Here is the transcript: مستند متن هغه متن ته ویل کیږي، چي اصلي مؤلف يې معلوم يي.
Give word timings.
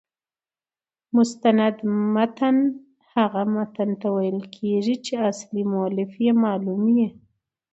مستند 1.15 1.77
متن 2.13 2.57
هغه 3.13 3.41
متن 3.55 3.89
ته 4.01 4.07
ویل 4.15 4.39
کیږي، 4.55 4.95
چي 5.05 5.13
اصلي 5.29 5.63
مؤلف 5.73 6.11
يې 6.25 6.31
معلوم 6.43 6.83
يي. 6.97 7.07